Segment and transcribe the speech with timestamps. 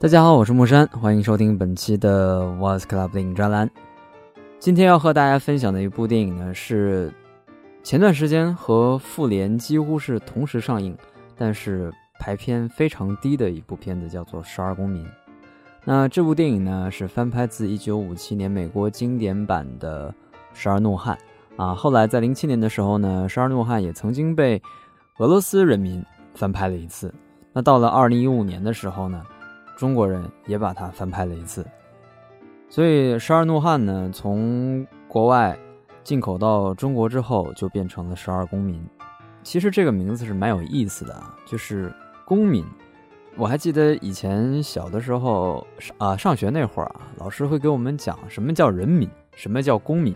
[0.00, 3.70] 大家好，我是木山，欢迎收听本期的 Was Club 电影专栏。
[4.58, 7.12] 今天要和大家分享的一部电影呢，是
[7.82, 10.96] 前段时间和《复联》几乎是同时上映，
[11.36, 15.04] 但是排片非常低的一部片子，叫做《十二公民》。
[15.84, 20.08] 那这部电影呢，是翻拍自1957年美国经典版的
[20.54, 21.18] 《十二怒汉》
[21.62, 21.74] 啊。
[21.74, 24.62] 后来在07年的时候呢，《十二怒汉》也曾经被
[25.18, 26.02] 俄罗斯人民
[26.34, 27.14] 翻拍了一次。
[27.52, 29.22] 那到了2015年的时候呢？
[29.80, 31.66] 中国人也把它翻拍了一次，
[32.68, 35.58] 所以《十二怒汉》呢，从国外
[36.04, 38.76] 进口到中国之后，就变成了《十二公民》。
[39.42, 41.90] 其实这个名字是蛮有意思的啊，就是
[42.26, 42.62] 公民。
[43.38, 45.66] 我还记得以前小的时候
[45.96, 50.14] 啊，上学那会儿啊，老师会给我们讲什么叫人民，什么叫公民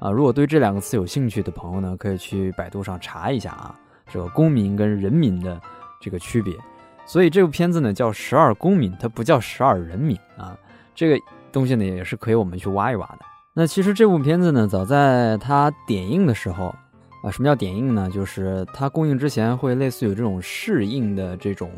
[0.00, 0.10] 啊。
[0.10, 3.74] 如果对这两个词有兴趣的朋友呢，可以去百度上查一下啊，
[4.06, 5.58] 这个公民跟人民的
[5.98, 6.54] 这个区别。
[7.08, 10.54] 所以这部片子呢叫《十二公民》，它不叫《十二人民》啊。
[10.94, 11.18] 这个
[11.50, 13.20] 东西呢也是可以我们去挖一挖的。
[13.54, 16.66] 那其实这部片子呢，早在它点映的时候
[17.24, 18.10] 啊，什么叫点映呢？
[18.12, 21.70] 就是它公映之前会类似有这种试映的这种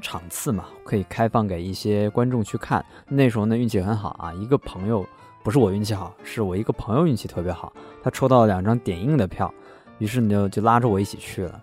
[0.00, 2.84] 场次嘛，可以开放给一些观众去看。
[3.08, 5.06] 那时候呢运气很好啊，一个朋友
[5.44, 7.72] 不是我运气好，是我一个朋友运气特别好，
[8.02, 9.52] 他抽到了两张点映的票，
[9.98, 11.62] 于是呢就拉着我一起去了。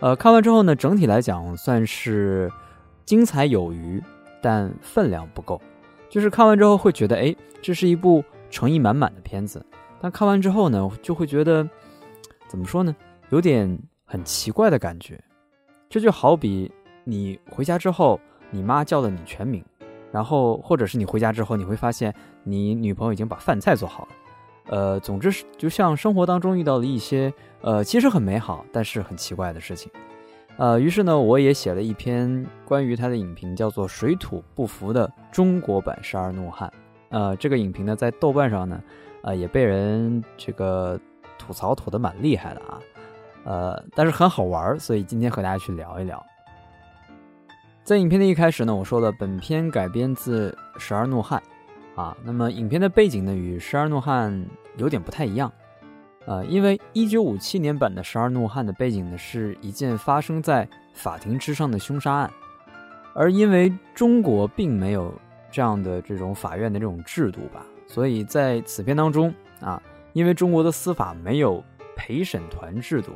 [0.00, 2.50] 呃，看完之后呢，整体来讲算是
[3.04, 4.02] 精彩有余，
[4.40, 5.60] 但分量不够。
[6.08, 9.64] 就是看完之后会觉得，哎，这是一部诚意满满的片子。
[10.00, 11.68] 但看完之后呢，就会觉得，
[12.46, 12.94] 怎么说呢，
[13.30, 15.20] 有点很奇怪的感觉。
[15.90, 16.70] 这就好比
[17.02, 19.64] 你回家之后，你妈叫了你全名，
[20.12, 24.08] 然后或者是你回家之后，你会发现你女朋友已经把饭菜做好了。
[24.68, 29.90] 呃，总之是就像生活当中遇到了一些呃，其实很美好，但是很奇怪的事情，
[30.58, 36.68] 呃，于是呢，我也写了一篇关于他的影评，叫做《水土不服的中国版十二怒汉》。
[37.08, 38.82] 呃，这个影评呢，在豆瓣上呢，
[39.22, 41.00] 呃，也被人这个
[41.38, 42.78] 吐槽吐的蛮厉害的啊，
[43.44, 46.22] 呃，但是很好玩，所以今天和大家去聊一聊。
[47.82, 51.40] 在影片的一开始呢，我说了，本片改编自《十二怒汉》。
[51.98, 54.32] 啊，那么影片的背景呢，与《十二怒汉》
[54.76, 55.52] 有点不太一样，
[56.26, 62.30] 呃，因为一九五七年版的《十二怒汉》的背景呢，是一件发生在法庭之上的凶杀案，
[63.16, 65.12] 而因为中国并没有
[65.50, 69.82] 这样的这种法院的这种制度吧，所以在此片当中啊，
[70.12, 71.64] 因为中国的司法没有
[71.96, 73.10] 陪审团制度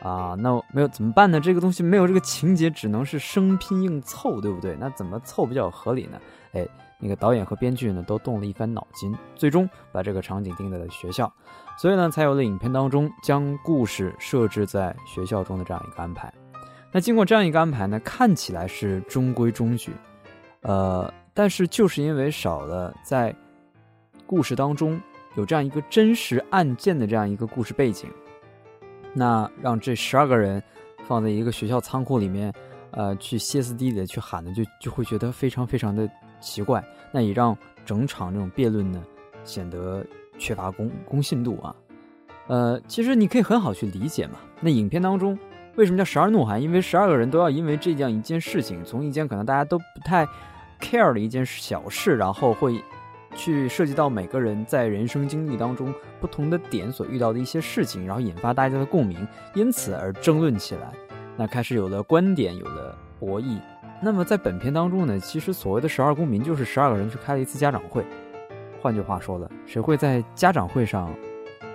[0.00, 1.40] 啊，那没有怎么办呢？
[1.40, 4.76] 这个东西没有这个情节，只能是生拼硬凑，对不对？
[4.78, 6.20] 那怎么凑比较合理呢？
[6.52, 6.64] 哎。
[7.04, 11.30] 那个导演和编剧呢，都动了一番脑筋，最终把这个场景定在了学校，
[11.76, 16.32] 所以呢，才有了影片当中将故事设置在学校中的这样一个安排。
[16.92, 19.92] 那经过这样一个安排呢，看起来是中规中矩，
[20.60, 23.34] 呃，但是就是因为少了在
[24.24, 25.00] 故事当中
[25.34, 28.08] 有这样一个真实案件的这样一个故事背景，
[29.12, 30.62] 那让这十二个人
[31.04, 32.52] 放在一个学校仓库里面，
[32.92, 36.08] 呃，去歇斯底里的去喊的，就就会觉得非常非常的。
[36.42, 39.02] 奇怪，那也让整场这种辩论呢
[39.44, 40.04] 显得
[40.36, 41.74] 缺乏公公信度啊。
[42.48, 44.34] 呃，其实你可以很好去理解嘛。
[44.60, 45.38] 那影片当中
[45.76, 46.60] 为什么叫十二怒汉？
[46.60, 50.26] 因为十二个人都要因为这样一件事情，从一件可能大家都不太
[50.80, 52.82] care 的一件小事，然后会
[53.34, 60.92] 去涉及到每个人在人生经历当中不同的点所遇到的一些事情，然后引发大家的共鸣，因此而争论起来。
[61.36, 63.58] 那开始有了观点，有了博弈。
[64.04, 68.04] 那么在本片当中呢，其实所谓的十二公民就是十二个人去开了一次家长会。
[68.80, 71.14] 换句话说了，谁会在家长会上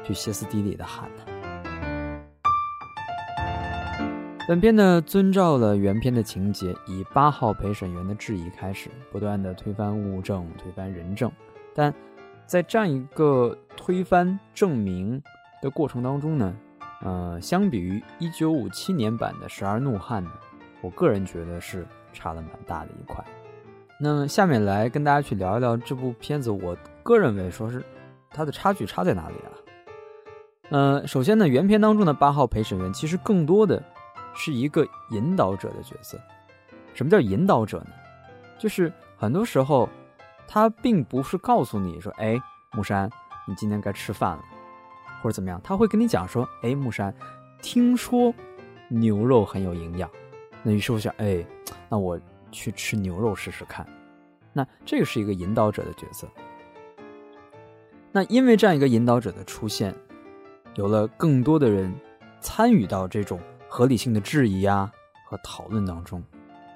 [0.04, 1.24] 去歇斯底里的喊呢？
[4.46, 11.32] 本片呢遵照了原片的情节，以八号陪审员的质疑开始，不断的推翻物证、推翻人证。
[11.74, 11.94] 但
[12.46, 15.24] 在这样一个推翻证明
[15.62, 16.54] 的过程当中呢，
[17.04, 20.32] 呃，相比于一九五七年版的《十二怒汉》呢，
[20.82, 21.88] 我个人觉得是。
[22.17, 23.23] 差了蛮大的一块，
[23.99, 26.49] 那么下面来跟大家去聊一聊这部片子。
[26.49, 27.84] 我个人认为说是
[28.31, 29.52] 它的差距差在哪里啊？
[30.69, 33.81] 呃，首先呢，原片当中的八号陪审员其实更多的
[34.35, 36.19] 是一个引导者的角色。
[36.93, 37.91] 什么叫引导者呢？
[38.58, 39.87] 就是很多时候
[40.47, 42.37] 他并不是告诉你说，哎，
[42.73, 43.09] 木山，
[43.47, 44.43] 你今天该吃饭了，
[45.22, 47.13] 或者怎么样，他会跟你讲说，哎，木山，
[47.61, 48.34] 听说
[48.90, 50.09] 牛肉很有营养。
[50.64, 51.46] 那于是我想，哎。
[51.90, 52.20] 那我
[52.52, 53.88] 去吃牛肉试试看，
[54.52, 56.28] 那这个是一个引导者的角色。
[58.12, 59.96] 那因为这样一个引导者的出现，
[60.76, 61.94] 有了更多的人
[62.42, 63.40] 参与到这种
[63.70, 64.92] 合理性的质疑啊
[65.26, 66.22] 和讨论当中，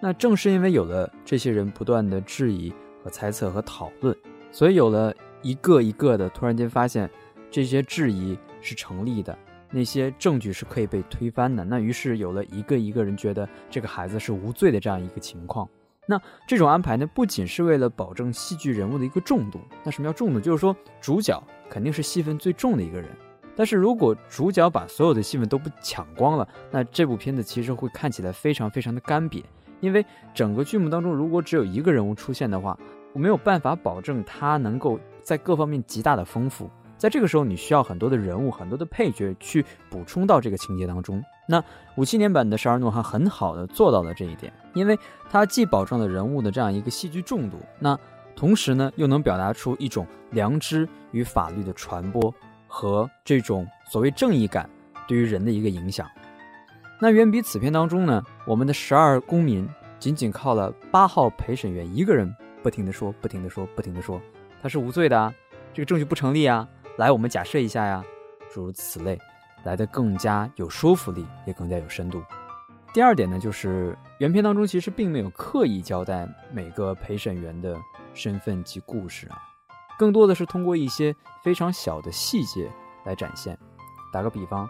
[0.01, 2.74] 那正是因为有了这些人不断的质疑
[3.04, 4.16] 和猜测和讨论，
[4.50, 7.10] 所以有了一个一个的突然间发现
[7.50, 9.38] 这些质疑是成立的，
[9.71, 11.63] 那些证据是可以被推翻的。
[11.63, 15.68] 那于是有了一个一个人觉得这个孩子是无罪的这样一个情况。
[16.06, 19.59] 那这种安排呢，不仅是为了保证戏剧人物的一个重度。
[19.83, 20.39] 那什么叫重度？
[20.39, 23.09] 就是说主角肯定是戏份最重的一个人。
[23.56, 29.44] 但是如果主角把所有的戏份都不抢光了，那这部片子其实会看起来非常非常的干瘪。
[29.79, 32.77] 因为整个剧目当中，如果只有一个人物出现的话，
[33.13, 36.69] 我没有办法保证他能够在各方面极大的丰富。
[37.01, 41.19] 在这个时候，你需要很多的人物、很多的配角去补充到这个情节当中。
[41.48, 41.59] 那
[41.95, 44.95] 五七年版的《十二怒汉》很好的做到了这一点，因为
[45.27, 47.98] 它既保证了人物的这样一个戏剧重度，那
[48.36, 52.31] 同时呢又能表达出一种良知与法律的传播
[52.68, 54.69] 和这种所谓正义感
[55.07, 56.07] 对于人的一个影响。
[57.00, 62.31] 那远比此片当中呢，我们的十二公民仅仅靠了八号陪审员一个人
[62.62, 64.21] 不停的说、不停的说、不停的说，
[64.62, 65.33] 他是无罪的啊，
[65.74, 68.03] 这个证据不成立啊，来我们假设一下呀，
[68.51, 69.19] 诸如此类，
[69.63, 72.23] 来的更加有说服力，也更加有深度。
[72.93, 77.77] 第二点呢，就是原片当中其实并没有刻意交代每个陪审员的
[78.13, 79.38] 身份及故事啊，
[79.97, 82.69] 更多的是通过一些非常小的细节
[83.05, 83.57] 来展现。
[84.11, 84.69] 打个比方，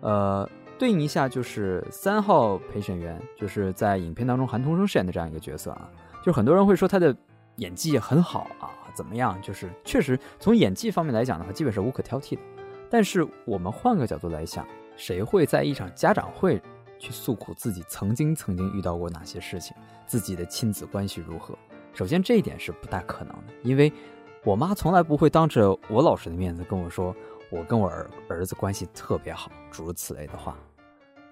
[0.00, 0.48] 呃。
[0.76, 5.88] 对应一下就是三号陪审员，就是在影片当中韩童生饰演的这样一个角色啊，
[6.20, 7.16] 就很多人会说他的
[7.58, 9.40] 演技也很好啊，怎么样？
[9.42, 12.40] 就是确实从演技方面来讲的话，基本是无可挑剔的。
[12.88, 16.60] 但是我们换个角度来想，谁会在一场家长会
[16.98, 19.76] 去诉苦自己曾经曾经遇到过哪些事情，
[20.06, 21.58] 自己的亲子关系如何？
[21.92, 23.92] 首先这一点是不大可能的，因为
[24.44, 27.14] 我妈从来不会当着我老师的面子跟我说。
[27.50, 30.58] 我跟我儿儿子关系特别好，诸如此类的话，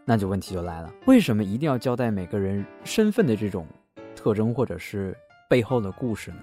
[0.05, 3.67] 那就问题就来了，为什么一定要交代每个人身份的这种
[4.15, 5.17] 特征或者是
[5.49, 6.37] 背后的故事呢？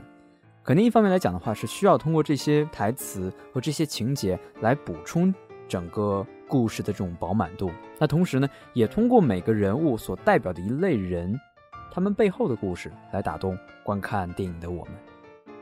[0.64, 5.34] 肯定一方面来讲的话，是需要通过这些台词和这些情节来补充
[5.68, 7.72] 整个故事的这种饱满度。
[7.98, 11.40] 那同时呢，也通过每个人物所代表的一类人，
[11.92, 14.94] 他们背后的故事来打动观看电影的我们。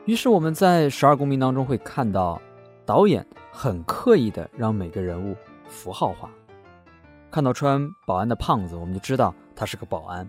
[0.04, 2.40] 于是我们在《十二公民》当中会看到。
[2.86, 5.36] 导演很刻意的让每个人物
[5.66, 6.30] 符号化，
[7.30, 10.26] 看到穿保安的胖子，我们就知道他是个保安；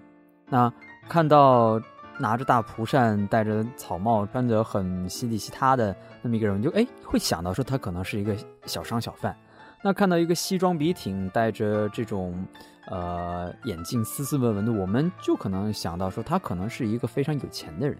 [0.50, 0.70] 那
[1.08, 1.80] 看到
[2.20, 8.36] 拿着大蒲扇、戴着草帽、穿着很稀里稀塌的那么一个人，就哎会想到说他可能是一个
[8.66, 9.34] 小商小贩；
[9.82, 12.46] 那看到一个西装笔挺、戴着这种
[12.88, 17.98] 呃眼镜、斯斯文文的，我们就可能想到说他可能是一个非常有钱的人。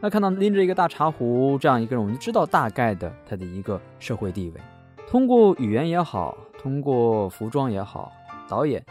[0.00, 4.60] 那看到拎着一个大茶壶这样一个人，我们就知道大概的他的一个社会地位。
[5.06, 8.12] 通过语言也好，通过服装也好，
[8.48, 8.84] 导演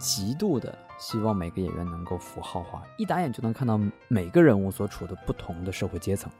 [0.00, 6.32] 极度的希望每个演员能够符号化，一打眼就能看到每个人物所处的不同的社会阶层。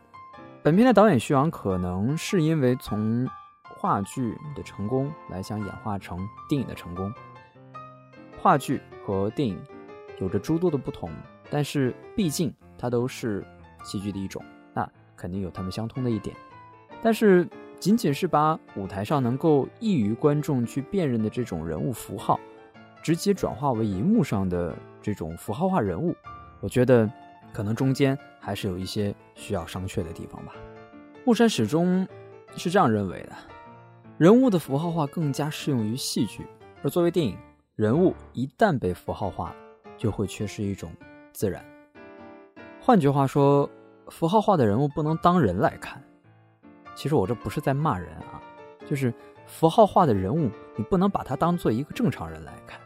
[0.64, 3.28] 本片的导演徐昂可能是因为从
[3.76, 6.18] 话剧的成功来想演化成
[6.48, 7.12] 电影的成功。
[8.40, 9.56] 话剧和电影
[10.18, 11.10] 有着诸多的不同，
[11.50, 13.46] 但是毕竟它都是。
[13.82, 14.86] 戏剧的一种，那
[15.16, 16.36] 肯定有他们相通的一点，
[17.00, 17.48] 但是
[17.78, 22.38] 仅仅是把舞台上能够易于观众去辨认的这种人物符号，
[23.02, 26.14] 直接转化为荧幕上的这种符号化人物，
[26.60, 27.10] 我觉得
[27.52, 30.52] 可能中间还是有一些需要商榷的地方吧。
[31.24, 32.06] 木山始终
[32.56, 33.32] 是这样认为的，
[34.18, 36.46] 人物的符号化更加适用于戏剧，
[36.82, 37.36] 而作为电影，
[37.76, 39.54] 人物一旦被符号化，
[39.96, 40.90] 就会缺失一种
[41.32, 41.64] 自然。
[42.80, 43.68] 换句话说，
[44.08, 46.02] 符号化的人物不能当人来看。
[46.94, 48.42] 其实我这不是在骂人啊，
[48.86, 49.12] 就是
[49.46, 52.80] 符号化的人物，你不能把他当做一个正常人来看。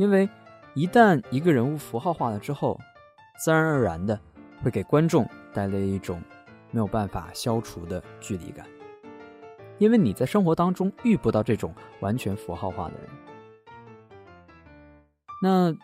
[0.00, 0.26] 因为
[0.72, 2.80] 一旦一个人物符号化了之后，
[3.38, 4.18] 自然而然的
[4.62, 6.22] 会给观众带来一种
[6.70, 8.64] 没有办法消除的距离感。
[9.76, 13.10] 因为你在生活当中遇不到这种完全符号化的人。
[15.42, 15.76] 那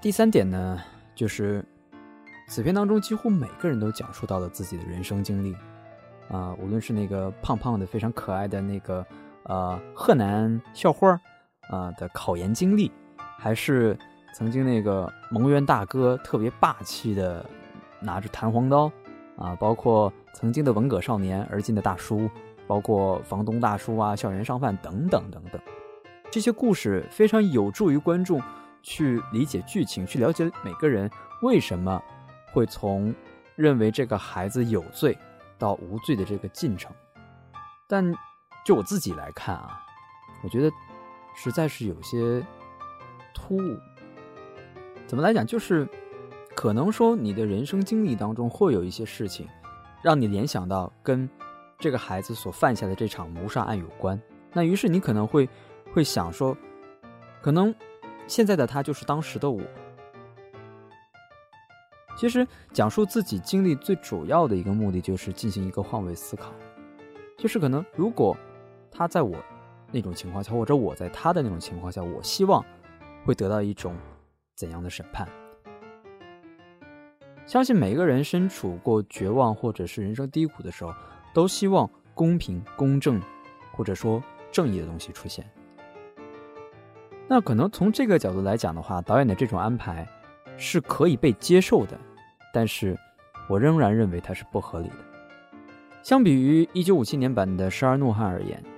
[0.00, 0.82] 第三点呢，
[1.14, 1.64] 就是。
[2.46, 5.56] 此片当中，几乎每个人都讲述到了自己的人生经历，
[6.28, 9.06] 啊，无论是那个胖胖的、非常可爱的那个
[9.44, 11.18] 呃河南校花
[11.70, 12.92] 啊的考研经历，
[13.38, 13.96] 还是
[14.34, 17.44] 曾经那个蒙冤大哥特别霸气的
[18.00, 18.90] 拿着弹簧刀，
[19.36, 22.30] 啊，包括曾经的文革少年，而今的大叔，
[22.66, 25.60] 包括房东大叔啊、校园商贩等等等等，
[26.30, 28.40] 这些故事非常有助于观众
[28.82, 31.10] 去理解剧情，去了解每个人
[31.42, 32.02] 为什么。
[32.52, 33.12] 会从
[33.56, 35.18] 认为这个孩子有罪
[35.58, 36.92] 到无罪的这个进程，
[37.88, 38.14] 但
[38.64, 39.80] 就我自己来看啊，
[40.44, 40.70] 我觉得
[41.34, 42.40] 实在是有些
[43.34, 43.78] 突兀。
[45.06, 45.46] 怎么来讲？
[45.46, 45.86] 就是
[46.54, 49.46] 可能说你的人生经历当中会有一些事情，
[50.02, 51.28] 让你联想到跟
[51.78, 54.18] 这个孩子所犯下的这场谋杀案有关。
[54.52, 55.48] 那于是你可能会
[55.92, 56.56] 会想说，
[57.42, 57.74] 可能
[58.26, 59.60] 现在的他就是当时的我。
[62.16, 66.52] 其实讲述自己经历最主要的一个目的就是进行一个换位思考，
[67.36, 68.36] 就是可能如果
[68.90, 69.36] 他在我
[69.90, 72.64] 那种情况下，或者我在他的那种情况下，我希望
[73.24, 73.96] 会得到一种
[74.54, 75.26] 怎样的审判？
[77.46, 80.94] 相信每一个人身处过绝望或者是人生低谷的时候，
[81.32, 83.20] 都希望公平、公正，
[83.72, 85.44] 或者说正义的东西出现。
[87.26, 90.06] 那可能从这个角度来讲的话，导演的这种安排。
[90.56, 91.98] 是可以被接受的，
[92.52, 92.96] 但是
[93.48, 94.94] 我仍然认为它是不合理的。
[96.00, 98.62] 相比于一九五七年版的《十二怒汉》而言，《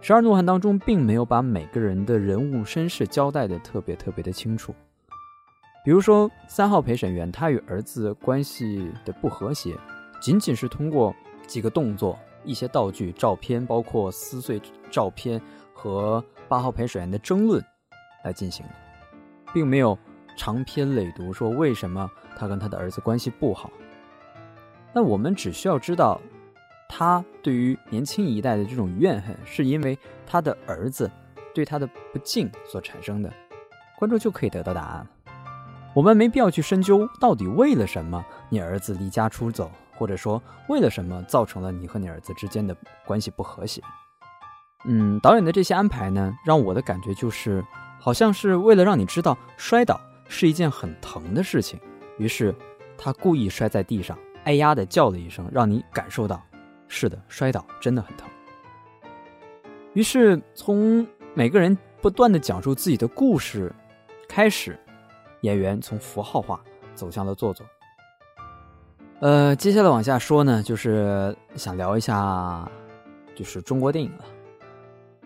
[0.00, 4.74] 十二怒汉》当中并没有把每个人的人物身世交代的特别特别的清楚。
[5.84, 9.76] 比如说三号陪审员，他与儿子关系的不和谐，
[10.20, 11.14] 仅仅是通过
[11.46, 14.60] 几个动作、一些道具、照片，包括撕碎
[14.90, 15.40] 照片
[15.72, 17.64] 和八号陪审员的争论
[18.24, 18.72] 来进行的，
[19.52, 19.98] 并没有。
[20.38, 23.70] 长篇累牍说为什么他跟他的儿子关系不好？
[24.92, 26.20] 那我们只需要知道，
[26.88, 31.10] 他对于年轻一代的这种怨恨，是因为他的儿子
[31.54, 33.32] 对他的不敬所产生的，
[33.98, 35.06] 观众就可以得到答案了。
[35.94, 43.82] 我们没必要去深究到底为了什么你儿子离家出走，或者说为了什么造成了你和你儿子之间的关系不和谐。
[44.84, 47.64] 嗯，导演的这些安排呢，让我的感觉就是，
[47.98, 50.00] 好像是为了让你知道摔倒。
[50.28, 51.78] 是一件很疼的事情，
[52.18, 52.52] 于是
[52.98, 56.42] 他故意摔在地上，哎呀的叫了一声，让你感受到，
[56.88, 58.28] 是的，摔倒真的很疼。
[59.92, 63.74] 于是从每个人不断的讲述自己的故事
[64.28, 64.78] 开始，
[65.40, 66.60] 演员从符号化
[66.94, 67.64] 走向了做作。
[69.20, 72.70] 呃，接下来往下说呢，就是想聊一下，
[73.34, 74.24] 就是中国电影了。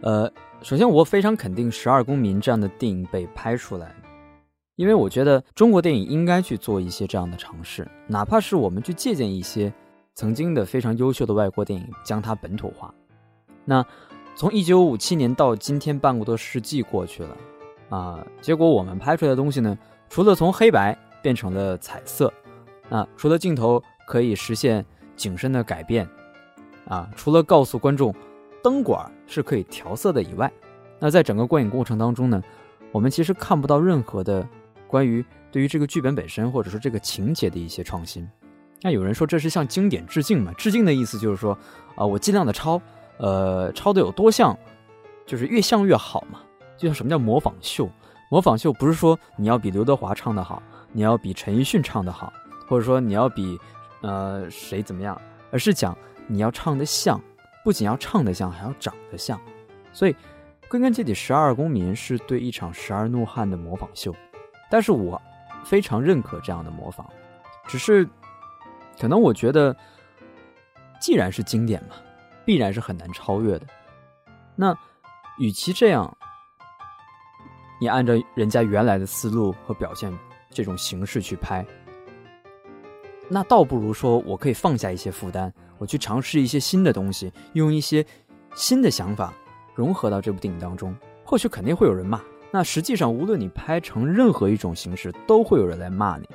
[0.02, 3.94] 呃，首先我非常肯定《十二公民》这样的电影被拍出来。
[4.76, 9.70] 因为我觉得中国电影应该去做一些这样的尝试，哪怕是我们去借鉴一些
[10.20, 12.92] 曾经的非常优秀的外国电影，将它本土化。
[13.64, 13.82] 那
[14.34, 17.36] 从一九五七年到今天，半个多世纪过去了，
[17.88, 19.78] 啊，结果我们拍出来的东西呢，
[20.10, 22.30] 除了从黑白变成了彩色，
[22.90, 24.84] 啊，除了镜头可以实现
[25.16, 26.06] 景深的改变，
[26.86, 28.14] 啊，除了告诉观众
[28.62, 30.52] 灯管是可以调色的以外，
[30.98, 32.42] 那在整个观影过程当中呢，
[32.92, 34.46] 我们其实看不到任何的。
[34.86, 38.28] 关于对于这个剧本本身，或者说这个情节的一些创新，
[38.82, 40.52] 那有人说这是向经典致敬嘛？
[40.56, 41.56] 致敬的意思就是说，
[41.96, 42.80] 啊，我尽量的抄，
[43.18, 44.58] 呃，抄的有多像，
[45.26, 46.40] 就是越像越好嘛。
[46.78, 47.88] 就像什么叫模仿秀？
[48.30, 52.32] 模仿秀不是说你要比刘德华唱的好，你要比陈奕迅唱的好，
[52.66, 53.58] 或者说你要比
[54.00, 55.20] 呃谁怎么样，
[55.50, 55.96] 而是讲
[56.26, 57.20] 你要唱的像，
[57.62, 59.38] 不仅要唱的像，还要长得像。
[59.92, 60.16] 所以
[60.68, 64.14] 归根结底，《十二公民》是对一场十二怒汉的模仿秀。
[64.70, 65.20] 但是我
[65.64, 67.04] 非常认可这样的模仿，
[67.66, 68.08] 只是
[69.00, 69.74] 可能我觉得，
[71.00, 71.96] 既然是经典嘛，
[72.44, 73.66] 必然是很难超越的。
[74.54, 74.76] 那
[75.38, 76.14] 与其这样，
[77.80, 80.12] 你按照人家原来的思路和表现
[80.50, 81.64] 这种形式去拍，
[83.26, 88.04] 那倒不如说我可以放下一些负担，我去尝试一些新的东西，用一些
[88.54, 89.32] 新的想法
[89.74, 92.20] 融合到这部电影当中，或许肯定会有人骂。
[92.50, 96.28] 那实际上，无论你拍成任何一种形式，都会有人来骂你。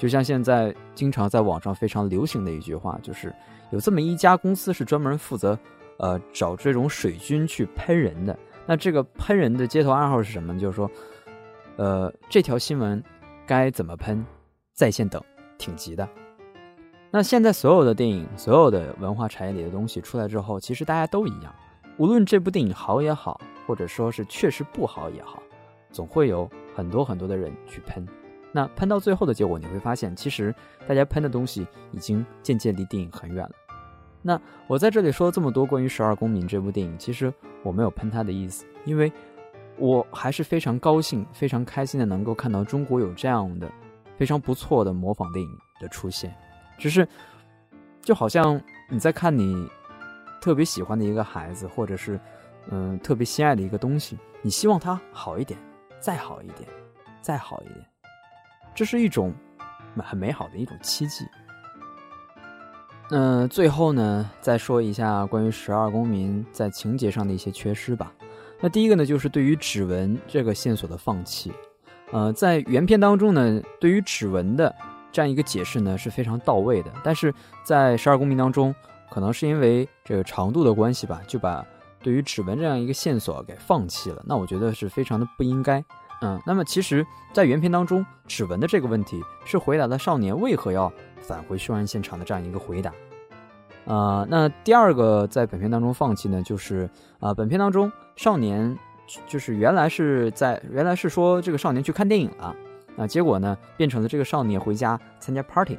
[0.00, 3.30] 就像现在经常在网上非常流行的一句话，就是
[3.70, 5.58] 有这么一家公司是专门负责，
[5.98, 8.34] 呃，找这种水军去喷人的。
[8.64, 10.58] 那这个喷人的街头暗号是什么？
[10.58, 10.90] 就是说，
[11.76, 13.04] 呃，这条新闻
[13.46, 14.24] 该怎么喷，
[14.72, 15.22] 在线等，
[15.58, 16.08] 挺急的。
[17.10, 21.54] 那现在所有的电影，所有的文化产业里的东西出来之后，其实大家都一样，
[21.98, 25.42] 无论这部电影好也好，或者说是确实不好也好。
[25.92, 28.06] 总会有很多很多的人去喷，
[28.52, 30.54] 那喷到最后的结果，你会发现，其实
[30.86, 33.52] 大家喷的东西已经渐渐离电影很远了。
[34.22, 39.12] 那我在这里说了这么多关于《十二公民》这部电影，其实我没有喷他的意思，因为
[39.78, 43.70] 我还是非常高兴、非常开心的能够看到中国有这样的
[44.16, 46.34] 非常不错的模仿电影的出现。
[46.76, 47.06] 只是
[48.02, 49.68] 就好像你在看你
[50.40, 52.20] 特别喜欢的一个孩子，或者是
[52.70, 55.58] 嗯特别心爱的一个东西，你希望他好一点。
[56.00, 56.66] 再好一点，
[57.20, 57.86] 再好一点，
[58.80, 59.34] 这是一种
[60.02, 61.26] 很美好的一种期冀。
[63.10, 68.10] 那最后呢，再说一下关于《十二公民》在情节上的一些缺失吧。
[68.58, 71.52] 那第一个呢，就是对于指纹这个线索的放弃。
[72.10, 74.74] 呃，在原片当中呢，对于指纹的
[75.12, 78.74] 这样一个解释呢是非常到位的，但是在十二公民当中，
[79.10, 81.62] 可能是因为这个长度的关系吧，就把
[82.02, 84.22] 对于指纹这样一个线索给放弃了。
[84.26, 85.84] 那我觉得是非常的不应该。
[86.22, 92.92] 嗯，那么其实，在原片当中，指纹的这个问题是回答了少年为何要返回凶案现场的这样一个回答。
[93.86, 98.76] 啊，那第二个在本片当中放弃呢，就是啊，本片当中少年
[99.26, 102.54] 就是原来是在原来是说这个少年去看电影了，
[102.98, 105.78] 啊，结果呢变成了这个少年回家参加 party，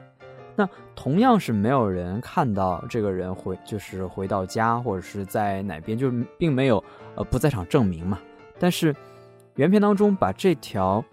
[0.55, 6.83] 那同样是没有人看到这个人回就是回到家或者是在哪边，就并没有
[7.15, 8.19] 呃不在场证明嘛。
[8.59, 8.93] 但是
[9.55, 11.03] 原片当中把这条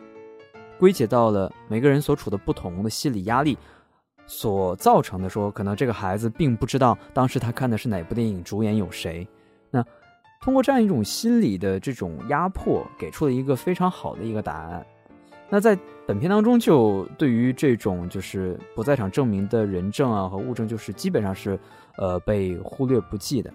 [0.79, 3.57] 归结到了每个人所处的不同的心理压力。
[4.31, 9.27] 所造成的说，可能这个孩子并不知道当时他看的是哪部电影，主演有谁。
[9.71, 9.83] 那
[10.43, 14.87] 通过这样一种心理的这种压迫，给出了一个非常好的一个答案。
[15.49, 15.75] 那在
[16.07, 21.59] 本片当中，就对于这种就是不在场证明的人证啊和物证，就是基本上是
[21.97, 23.51] 呃被忽略不计的。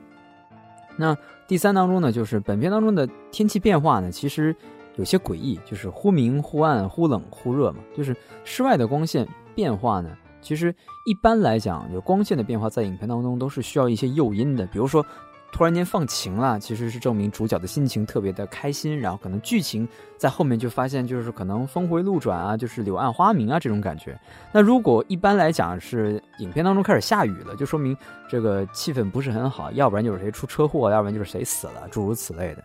[0.97, 4.55] 那第三当中呢，就是本片当中的天气变化呢，其实
[4.95, 10.09] 有些诡异，就是忽明忽暗、忽冷忽热嘛，就是室外的光线变化呢。
[10.41, 15.05] 其实一般来讲，就光线的变化在影片当中都是需要一些诱因的，比如说
[15.53, 24.19] 突然间放晴了，其实是证明主角的心情特别的开心，然后可能剧情在后面就发现就是可能峰回路转啊，就是柳暗花明啊这种感觉。
[24.51, 27.95] 那如果一般来讲是影片当中开始下雨了，就说明
[28.27, 32.63] 这个气氛不是很好，要不然就是谁出车祸，要不然就是谁死了，诸如此类的。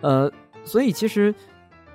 [0.00, 0.32] 呃，
[0.64, 1.34] 所以其实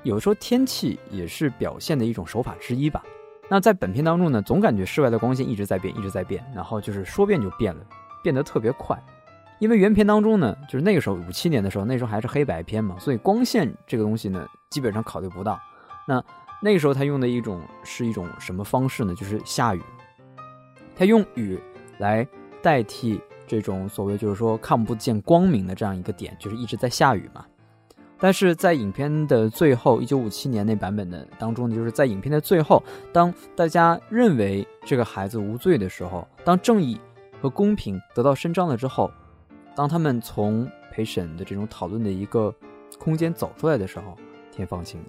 [0.03, 3.01] 有时候天气也是表现的一种手法之一吧。
[3.49, 7.81] 那在本片当中呢，总感觉室外的光线一直在变，一直在变，然后就是说变就变了，
[8.21, 9.01] 变得特别快。
[9.59, 15.59] 因为原片当中呢，就是那个时候五七年的时候，那时候还是黑白片嘛，所以光线这个东西呢，基本上考虑不到。
[16.07, 16.23] 那
[16.61, 19.13] 那个时候他用的一种是一种什么方式呢？
[19.15, 19.81] 就是下雨，
[20.95, 21.59] 他用雨
[21.97, 22.27] 来
[22.61, 27.45] 代替这种所谓就是说看不见光明的这样一个点，就是一直在下雨嘛。
[28.19, 36.99] 但是在影片的最后，一九五七年那版本的当中呢，就是在影片的最后，当大家认为这个孩子无罪的时候，当正义
[37.39, 39.11] 和公平得到伸张了之后，
[39.77, 42.51] 当他们从陪审的这种讨论的一个
[42.97, 44.17] 空间走出来的时候，
[44.51, 45.05] 天放晴了。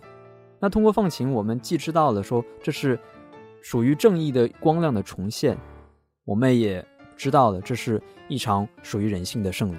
[0.61, 3.00] 那通过放晴，我们既知道了说这是
[3.62, 5.57] 属于正义的光亮的重现，
[6.26, 9.78] 我们也知道了这是一场属于人性的胜利。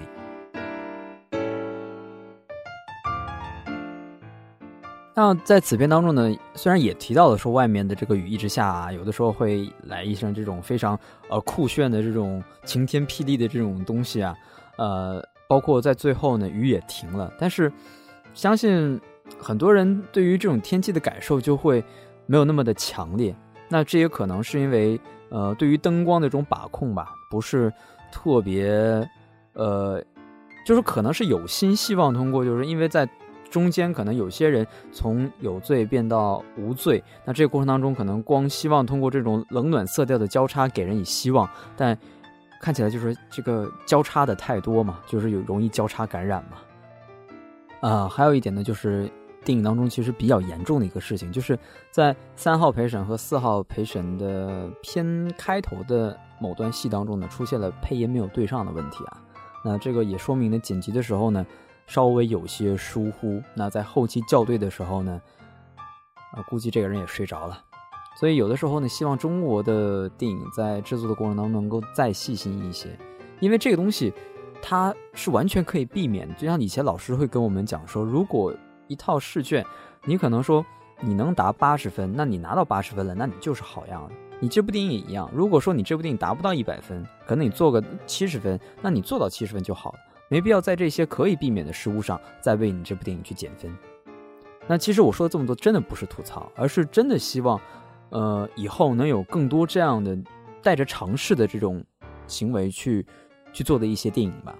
[5.13, 10.99] 那在此片当中呢，虽然也提到了说外面的这个雨一直下啊，有的时候会来一声这种非常
[11.30, 14.34] 呃酷炫的这种晴天霹雳的这种东西啊，
[14.80, 17.72] 呃，包括在最后呢雨也停了，但是
[18.34, 19.00] 相信
[19.38, 21.84] 很多人对于这种天气的感受就会
[22.26, 23.36] 没有那么的强烈。
[23.68, 27.72] 那这也可能是因为呃对于灯光的这种把控吧，不是
[28.12, 28.68] 特别
[29.54, 30.02] 呃，
[30.65, 33.08] 就是可能是有心希望通过，就是因为在。
[33.52, 41.98] 中间可能有些人从有罪变到无罪，那这个过程当中可能光希望通过这种冷暖色调的交叉给人以希望，但
[42.60, 46.58] 看起来就是这个交叉的太多嘛，就是有容易交叉感染嘛。
[47.88, 49.10] 啊，还有一点呢，就是
[49.43, 51.58] 电影当中其实比较严重的一个事情，就是
[51.91, 59.22] 在三号陪审和四号陪审的偏开头的某段戏当中呢，出现了配音没有对上的问题啊。
[59.63, 61.45] 那这个也说明呢，剪辑的时候呢。
[61.88, 65.19] 稍微有些疏忽，那在后期校对的时候呢，
[66.32, 67.63] 啊，估计这个人也睡着了。
[68.19, 72.89] 所以有的时候呢，希望中国的电影在制作的过程当中能够再细心一些，
[73.39, 74.12] 因为这个东西
[74.62, 76.27] 它是完全可以避免。
[76.36, 78.53] 就像以前老师会跟我们讲说，如果
[78.88, 79.65] 一套试卷，
[80.03, 80.65] 你可能说
[80.99, 84.15] 你能答八十分，那你拿到八十分了，那你就是好样的。
[84.41, 89.99] 你这部电影也一样，如果说你这部电影达不到一百分，可能你做个七十分，那你做到七十分就好了。
[90.27, 93.73] 没必要在这些可以避免的失误上再为你这部电影去减分。
[94.67, 97.60] 那其实我说的这么多，真的不是吐槽，而是真的希望，
[98.10, 100.17] 呃，以后能有更多这样的
[100.62, 101.84] 带着尝试的这种
[102.28, 103.06] 行为去
[103.54, 104.56] 去做的一些电影吧。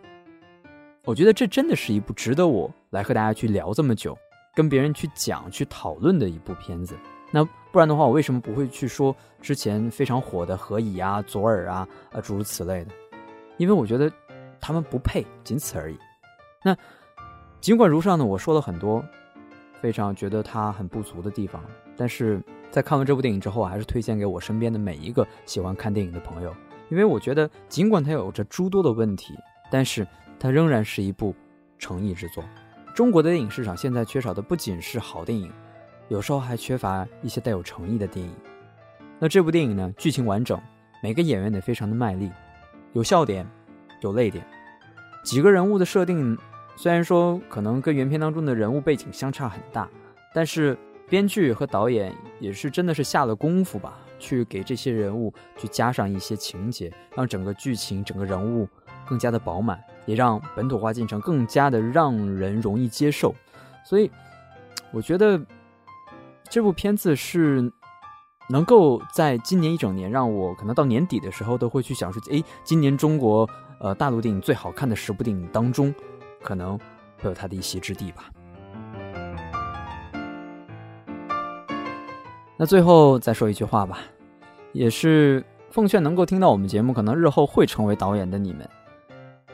[1.06, 4.18] 我觉得这真的是一部值得我来和大家去聊这么久，
[4.56, 6.96] 跟别人去讲、去讨论的一部片子。
[7.32, 12.92] 那不然的话，我为什么不会去说之前非常火的《何以》啊、《左耳》啊啊诸如此类的？
[13.58, 14.12] 因为我觉得。
[14.62, 15.98] 他们不配，仅此而已。
[16.66, 16.76] 那
[17.62, 19.02] 尽管如上呢，我说了很多
[19.80, 21.64] 非常觉得它很不足的地方，
[21.96, 26.54] 但是在看完这部电影之后，我还是推荐给我身边的每一个喜欢看电影的朋友，
[26.90, 29.34] 因为我觉得尽管它有着诸多的问题，
[29.72, 30.08] 但是
[30.40, 31.36] 它仍然是一部
[31.78, 32.44] 诚意之作。
[32.94, 35.52] 中国的电影市场现在缺少的不仅是好电影，
[36.10, 38.34] 有时候还缺乏一些带有诚意的电影。
[39.18, 40.60] 那这部电影呢，剧情完整，
[41.02, 42.32] 每个演员也非常的卖力，
[42.94, 43.48] 有笑点，
[44.02, 44.46] 有泪点，
[45.24, 46.38] 几个人物的设定
[46.76, 49.90] 虽然说可能跟原片当中的人物背景相差很大，
[50.34, 50.78] 但是
[51.10, 58.68] 编剧和导演也是真的是下了功夫吧，去给这些人物去加上一些情节，让整个剧情、整个人物
[59.08, 63.34] 更加的饱满，也让本土化进程更加的让人容易接受。
[63.84, 64.12] 所以，
[64.92, 65.44] 我觉得
[66.48, 67.72] 这部片子是
[68.48, 75.94] 能够在今年一整年，让我可能到年底的时候都会去想说，哎，今年中国呃大陆电影最好看的十部电影当中，
[76.44, 76.78] 可能
[77.18, 78.30] 会有它的一席之地吧。
[82.62, 84.00] 那最后再说一句话吧，
[84.74, 85.42] 也是
[85.72, 88.70] 奉劝能够听到我们节目，可能日后会成为导演的你们。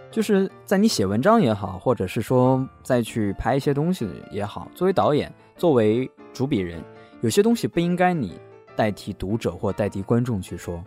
[0.09, 6.83] 就是在你写文章也好，或者是说再去拍一些东西也好，作为导演，作为主笔人，
[7.21, 8.39] 有些东西不应该你
[8.75, 10.83] 代替读者或代替观众去说。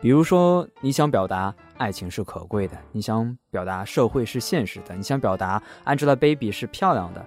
[0.00, 7.22] 比如说，你想表达爱情是可贵的，你想表达社会是现实的，你想表达 Angelababy 是漂亮的，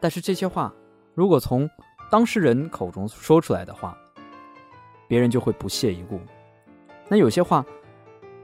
[0.00, 0.72] 但是这些话
[1.12, 1.68] 如果从
[2.10, 3.96] 当事人口中说出来的话，
[5.08, 6.20] 别人就会不屑一顾。
[7.08, 7.64] 那有些话，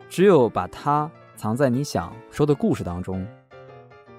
[0.09, 1.11] 只有把它。
[1.37, 3.27] 藏在你想说的故事当中，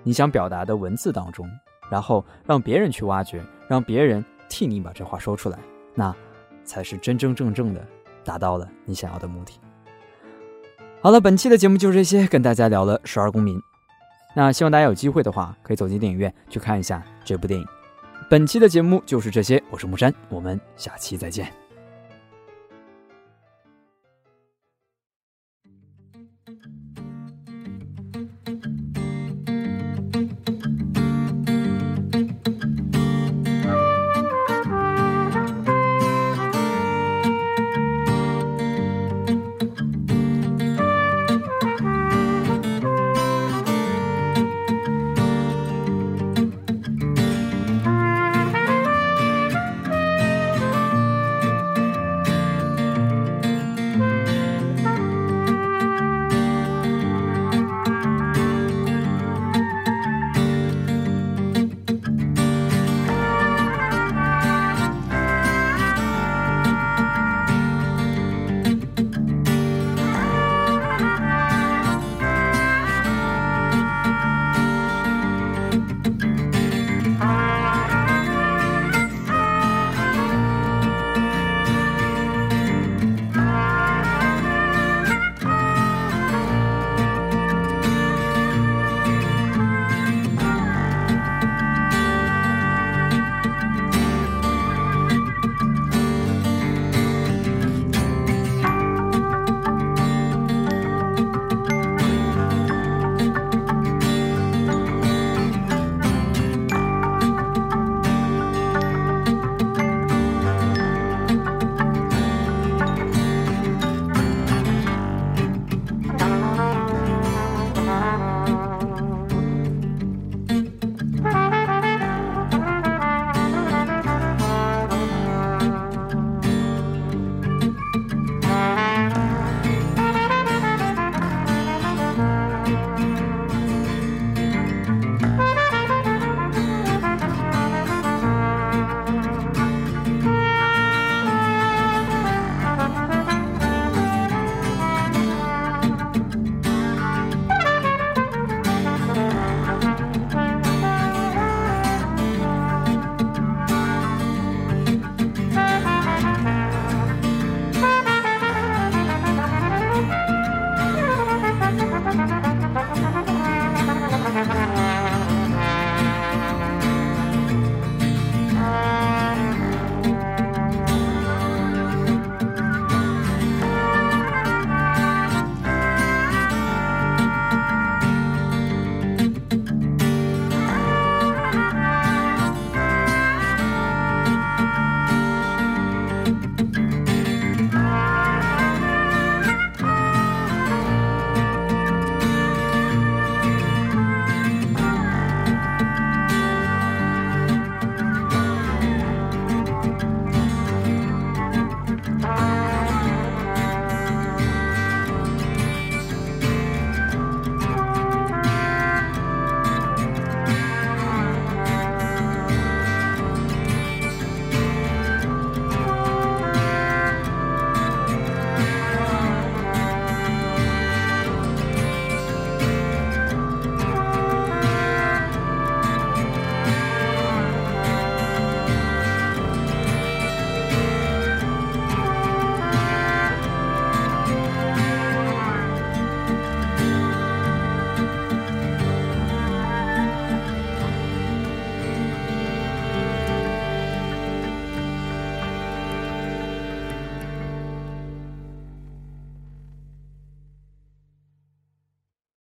[0.02, 1.48] 你想表达的文字当中，
[1.88, 5.60] 然后让别人去挖掘，让别人替你把这话说出来，
[5.94, 6.16] 那
[6.64, 7.88] 才是真真正正的
[8.26, 9.60] 达到了你想要的目的。
[11.00, 13.56] 好了，本期的节目就是这些，跟大家聊了《十二公民》。
[14.36, 17.81] 那希望大家有机会的话，可以走进电影院去看一下这部电影。
[18.32, 21.61] 本期的节目就是这些，我是木山，我们下期再见。